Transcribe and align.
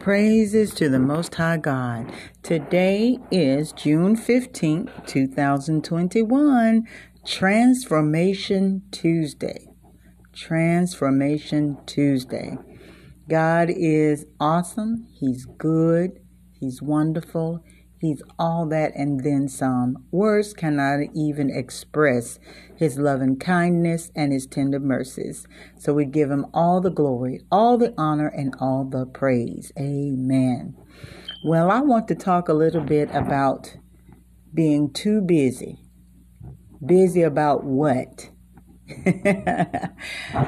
Praises 0.00 0.72
to 0.74 0.88
the 0.88 1.00
Most 1.00 1.34
High 1.34 1.56
God. 1.56 2.12
Today 2.44 3.18
is 3.32 3.72
June 3.72 4.16
15th, 4.16 5.06
2021, 5.06 6.86
Transformation 7.26 8.82
Tuesday. 8.92 9.66
Transformation 10.32 11.78
Tuesday. 11.84 12.56
God 13.28 13.70
is 13.70 14.24
awesome. 14.38 15.08
He's 15.18 15.44
good. 15.44 16.20
He's 16.52 16.80
wonderful. 16.80 17.64
He's 18.00 18.22
all 18.38 18.66
that 18.66 18.92
and 18.94 19.24
then 19.24 19.48
some. 19.48 20.04
Words 20.12 20.52
cannot 20.54 21.00
even 21.14 21.50
express 21.50 22.38
his 22.76 22.96
loving 22.98 23.36
kindness 23.38 24.12
and 24.14 24.32
his 24.32 24.46
tender 24.46 24.78
mercies. 24.78 25.46
So 25.76 25.92
we 25.92 26.04
give 26.04 26.30
him 26.30 26.46
all 26.54 26.80
the 26.80 26.90
glory, 26.90 27.40
all 27.50 27.76
the 27.76 27.92
honor, 27.98 28.28
and 28.28 28.54
all 28.60 28.84
the 28.84 29.04
praise. 29.04 29.72
Amen. 29.78 30.76
Well, 31.44 31.70
I 31.70 31.80
want 31.80 32.06
to 32.08 32.14
talk 32.14 32.48
a 32.48 32.54
little 32.54 32.82
bit 32.82 33.10
about 33.12 33.76
being 34.54 34.92
too 34.92 35.20
busy. 35.20 35.78
Busy 36.84 37.22
about 37.22 37.64
what? 37.64 38.30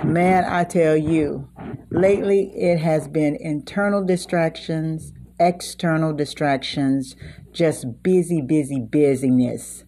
Man, 0.04 0.44
I 0.44 0.64
tell 0.64 0.96
you, 0.96 1.48
lately 1.90 2.52
it 2.54 2.78
has 2.78 3.06
been 3.08 3.36
internal 3.36 4.04
distractions, 4.04 5.12
external 5.38 6.12
distractions, 6.12 7.16
just 7.52 8.02
busy, 8.02 8.40
busy, 8.40 8.80
busyness. 8.80 9.84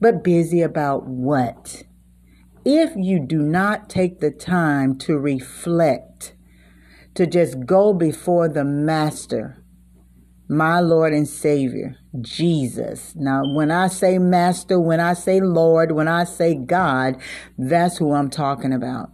But 0.00 0.22
busy 0.22 0.62
about 0.62 1.06
what? 1.06 1.82
If 2.64 2.92
you 2.96 3.20
do 3.20 3.38
not 3.38 3.88
take 3.88 4.20
the 4.20 4.30
time 4.30 4.98
to 4.98 5.16
reflect, 5.16 6.34
to 7.14 7.26
just 7.26 7.64
go 7.64 7.92
before 7.94 8.48
the 8.48 8.64
Master, 8.64 9.62
my 10.48 10.80
Lord 10.80 11.12
and 11.12 11.26
Savior, 11.26 11.96
Jesus. 12.20 13.14
Now, 13.16 13.42
when 13.54 13.70
I 13.70 13.88
say 13.88 14.18
Master, 14.18 14.80
when 14.80 15.00
I 15.00 15.14
say 15.14 15.40
Lord, 15.40 15.92
when 15.92 16.08
I 16.08 16.24
say 16.24 16.54
God, 16.54 17.16
that's 17.56 17.98
who 17.98 18.12
I'm 18.12 18.30
talking 18.30 18.72
about. 18.72 19.10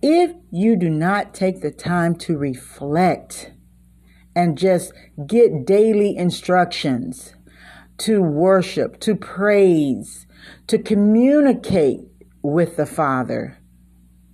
If 0.00 0.32
you 0.50 0.76
do 0.76 0.90
not 0.90 1.34
take 1.34 1.60
the 1.60 1.70
time 1.70 2.14
to 2.16 2.36
reflect 2.36 3.52
and 4.36 4.58
just 4.58 4.92
get 5.26 5.66
daily 5.66 6.16
instructions, 6.16 7.34
to 7.98 8.22
worship, 8.22 9.00
to 9.00 9.14
praise, 9.14 10.26
to 10.66 10.78
communicate 10.78 12.00
with 12.42 12.76
the 12.76 12.86
Father, 12.86 13.58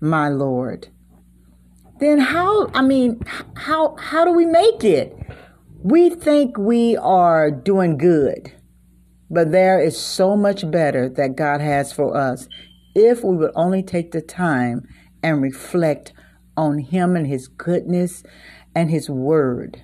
my 0.00 0.28
Lord, 0.28 0.88
then 2.00 2.18
how, 2.18 2.68
I 2.68 2.82
mean, 2.82 3.20
how, 3.54 3.94
how 3.96 4.24
do 4.24 4.32
we 4.32 4.46
make 4.46 4.82
it? 4.82 5.14
We 5.82 6.10
think 6.10 6.56
we 6.58 6.96
are 6.96 7.50
doing 7.50 7.98
good, 7.98 8.52
but 9.30 9.52
there 9.52 9.80
is 9.80 9.98
so 9.98 10.36
much 10.36 10.70
better 10.70 11.08
that 11.10 11.36
God 11.36 11.60
has 11.60 11.92
for 11.92 12.16
us 12.16 12.48
if 12.94 13.22
we 13.22 13.36
would 13.36 13.52
only 13.54 13.82
take 13.82 14.12
the 14.12 14.22
time 14.22 14.86
and 15.22 15.42
reflect 15.42 16.12
on 16.56 16.78
Him 16.78 17.16
and 17.16 17.26
His 17.26 17.48
goodness 17.48 18.22
and 18.74 18.90
His 18.90 19.08
Word. 19.08 19.82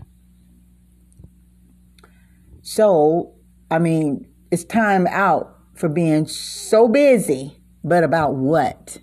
So, 2.62 3.35
I 3.70 3.78
mean, 3.80 4.28
it's 4.52 4.64
time 4.64 5.08
out 5.08 5.56
for 5.74 5.88
being 5.88 6.26
so 6.26 6.86
busy, 6.86 7.60
but 7.82 8.04
about 8.04 8.34
what? 8.34 8.98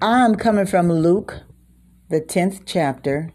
I'm 0.00 0.34
coming 0.36 0.64
from 0.64 0.90
Luke, 0.90 1.42
the 2.08 2.22
10th 2.22 2.62
chapter, 2.64 3.32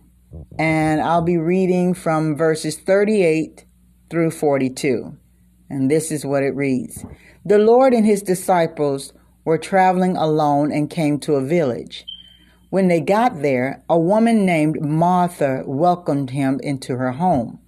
and 0.57 0.99
I'll 0.99 1.21
be 1.21 1.37
reading 1.37 1.93
from 1.93 2.35
verses 2.35 2.77
38 2.77 3.65
through 4.09 4.31
42. 4.31 5.15
And 5.69 5.91
this 5.91 6.11
is 6.11 6.25
what 6.25 6.41
it 6.43 6.55
reads 6.55 7.05
The 7.45 7.59
Lord 7.59 7.93
and 7.93 8.05
his 8.05 8.23
disciples 8.23 9.13
were 9.45 9.59
traveling 9.59 10.17
alone 10.17 10.71
and 10.71 10.89
came 10.89 11.19
to 11.19 11.35
a 11.35 11.45
village. 11.45 12.03
When 12.71 12.87
they 12.87 12.99
got 12.99 13.41
there, 13.41 13.83
a 13.87 13.99
woman 13.99 14.43
named 14.43 14.81
Martha 14.81 15.63
welcomed 15.65 16.31
him 16.31 16.59
into 16.63 16.95
her 16.95 17.11
home. 17.11 17.59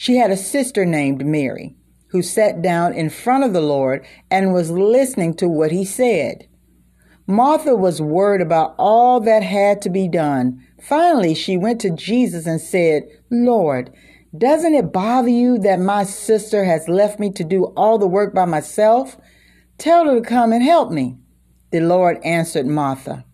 She 0.00 0.18
had 0.18 0.30
a 0.30 0.36
sister 0.36 0.86
named 0.86 1.26
Mary 1.26 1.74
who 2.10 2.22
sat 2.22 2.62
down 2.62 2.94
in 2.94 3.10
front 3.10 3.42
of 3.42 3.52
the 3.52 3.60
Lord 3.60 4.06
and 4.30 4.52
was 4.52 4.70
listening 4.70 5.34
to 5.34 5.48
what 5.48 5.72
he 5.72 5.84
said. 5.84 6.46
Martha 7.26 7.74
was 7.74 8.00
worried 8.00 8.40
about 8.40 8.76
all 8.78 9.18
that 9.18 9.42
had 9.42 9.82
to 9.82 9.90
be 9.90 10.06
done. 10.06 10.64
Finally, 10.80 11.34
she 11.34 11.56
went 11.56 11.80
to 11.80 11.90
Jesus 11.90 12.46
and 12.46 12.60
said, 12.60 13.08
Lord, 13.28 13.92
doesn't 14.36 14.72
it 14.72 14.92
bother 14.92 15.30
you 15.30 15.58
that 15.58 15.80
my 15.80 16.04
sister 16.04 16.64
has 16.64 16.88
left 16.88 17.18
me 17.18 17.32
to 17.32 17.42
do 17.42 17.64
all 17.76 17.98
the 17.98 18.06
work 18.06 18.32
by 18.32 18.44
myself? 18.44 19.16
Tell 19.78 20.06
her 20.06 20.20
to 20.20 20.26
come 20.26 20.52
and 20.52 20.62
help 20.62 20.92
me. 20.92 21.18
The 21.72 21.80
Lord 21.80 22.18
answered 22.22 22.68
Martha, 22.68 23.24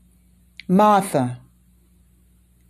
Martha, 0.66 1.42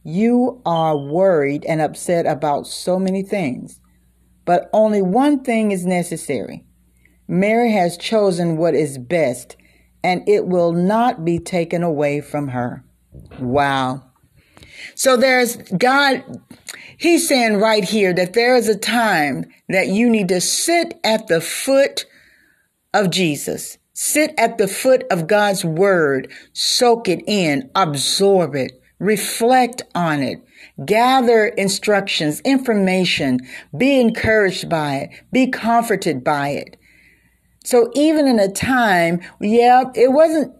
you 0.02 0.60
are 0.66 0.98
worried 0.98 1.64
and 1.64 1.80
upset 1.80 2.26
about 2.26 2.66
so 2.66 2.98
many 2.98 3.22
things 3.22 3.80
but 4.44 4.68
only 4.72 5.02
one 5.02 5.42
thing 5.42 5.72
is 5.72 5.86
necessary. 5.86 6.64
Mary 7.26 7.72
has 7.72 7.96
chosen 7.96 8.56
what 8.56 8.74
is 8.74 8.98
best, 8.98 9.56
and 10.02 10.26
it 10.28 10.46
will 10.46 10.72
not 10.72 11.24
be 11.24 11.38
taken 11.38 11.82
away 11.82 12.20
from 12.20 12.48
her. 12.48 12.84
Wow. 13.40 14.02
So 14.94 15.16
there's 15.16 15.56
God, 15.56 16.22
He's 16.98 17.26
saying 17.26 17.56
right 17.56 17.84
here 17.84 18.12
that 18.12 18.34
there 18.34 18.56
is 18.56 18.68
a 18.68 18.78
time 18.78 19.46
that 19.68 19.88
you 19.88 20.10
need 20.10 20.28
to 20.28 20.40
sit 20.40 20.98
at 21.02 21.26
the 21.28 21.40
foot 21.40 22.06
of 22.92 23.10
Jesus. 23.10 23.78
Sit 23.94 24.34
at 24.36 24.58
the 24.58 24.68
foot 24.68 25.04
of 25.10 25.28
God's 25.28 25.64
word, 25.64 26.30
soak 26.52 27.08
it 27.08 27.22
in, 27.26 27.70
absorb 27.76 28.56
it, 28.56 28.72
reflect 29.04 29.82
on 29.94 30.22
it, 30.22 30.42
gather 30.84 31.46
instructions, 31.46 32.40
information, 32.40 33.38
be 33.76 34.00
encouraged 34.00 34.68
by 34.68 34.96
it, 34.96 35.10
be 35.30 35.48
comforted 35.48 36.24
by 36.24 36.48
it. 36.48 36.76
So 37.64 37.90
even 37.94 38.26
in 38.26 38.38
a 38.38 38.50
time, 38.50 39.20
yeah, 39.40 39.84
it 39.94 40.12
wasn't 40.12 40.54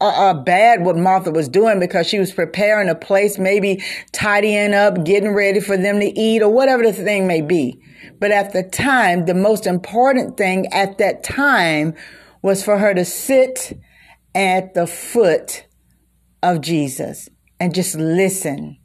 uh, 0.00 0.34
bad 0.34 0.84
what 0.84 0.96
Martha 0.96 1.30
was 1.30 1.48
doing 1.48 1.80
because 1.80 2.06
she 2.06 2.18
was 2.18 2.32
preparing 2.32 2.88
a 2.88 2.94
place, 2.94 3.38
maybe 3.38 3.82
tidying 4.12 4.74
up, 4.74 5.04
getting 5.04 5.34
ready 5.34 5.60
for 5.60 5.76
them 5.76 6.00
to 6.00 6.06
eat 6.06 6.42
or 6.42 6.52
whatever 6.52 6.82
the 6.82 6.92
thing 6.92 7.26
may 7.26 7.42
be. 7.42 7.80
But 8.20 8.30
at 8.30 8.52
the 8.52 8.62
time, 8.62 9.26
the 9.26 9.34
most 9.34 9.66
important 9.66 10.36
thing 10.36 10.66
at 10.72 10.98
that 10.98 11.24
time 11.24 11.94
was 12.42 12.64
for 12.64 12.78
her 12.78 12.94
to 12.94 13.04
sit 13.04 13.78
at 14.34 14.74
the 14.74 14.86
foot 14.86 15.66
of 16.42 16.60
Jesus 16.60 17.28
and 17.60 17.74
just 17.74 17.94
listen 17.96 18.78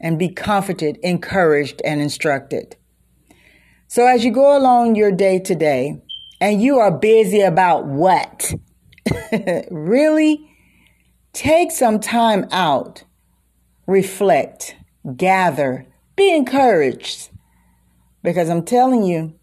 and 0.00 0.18
be 0.18 0.28
comforted, 0.28 0.98
encouraged, 1.02 1.80
and 1.84 2.00
instructed. 2.00 2.76
So 3.88 4.06
as 4.06 4.24
you 4.24 4.32
go 4.32 4.56
along 4.56 4.96
your 4.96 5.12
day 5.12 5.38
today 5.38 6.00
and 6.40 6.60
you 6.62 6.78
are 6.78 6.90
busy 6.90 7.40
about 7.40 7.86
what? 7.86 8.52
really? 9.70 10.48
Take 11.32 11.70
some 11.70 12.00
time 12.00 12.46
out, 12.50 13.04
reflect, 13.86 14.76
gather, 15.16 15.86
be 16.16 16.34
encouraged. 16.34 17.30
Because 18.22 18.48
I'm 18.48 18.64
telling 18.64 19.02
you, 19.02 19.34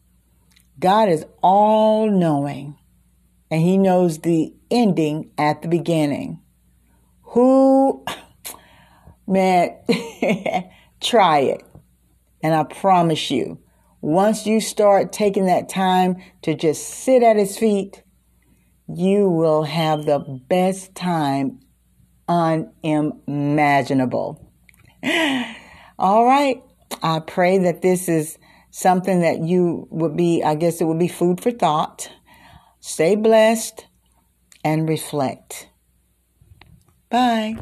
God 0.79 1.09
is 1.09 1.25
all 1.41 2.09
knowing 2.09 2.77
and 3.49 3.61
He 3.61 3.77
knows 3.77 4.19
the 4.19 4.53
ending 4.69 5.31
at 5.37 5.61
the 5.61 5.67
beginning. 5.67 6.41
Who 7.23 8.03
Man, 9.29 9.77
try 11.01 11.39
it. 11.39 11.63
And 12.41 12.55
I 12.55 12.63
promise 12.63 13.29
you, 13.29 13.59
once 14.01 14.47
you 14.47 14.59
start 14.59 15.13
taking 15.13 15.45
that 15.45 15.69
time 15.69 16.15
to 16.41 16.55
just 16.55 16.89
sit 16.89 17.21
at 17.21 17.35
his 17.35 17.55
feet, 17.55 18.01
you 18.87 19.29
will 19.29 19.61
have 19.63 20.05
the 20.05 20.17
best 20.49 20.95
time 20.95 21.59
unimaginable. 22.27 24.51
All 25.99 26.25
right. 26.25 26.63
I 27.03 27.19
pray 27.19 27.59
that 27.59 27.83
this 27.83 28.09
is 28.09 28.39
something 28.71 29.21
that 29.21 29.41
you 29.41 29.87
would 29.91 30.17
be, 30.17 30.41
I 30.43 30.55
guess 30.55 30.81
it 30.81 30.85
would 30.85 30.97
be 30.97 31.07
food 31.07 31.39
for 31.39 31.51
thought. 31.51 32.09
Stay 32.79 33.15
blessed 33.15 33.85
and 34.63 34.89
reflect. 34.89 35.69
Bye. 37.11 37.57